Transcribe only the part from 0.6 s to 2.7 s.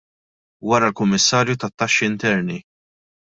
Wara l-Kummissarju tat-Taxxi Interni.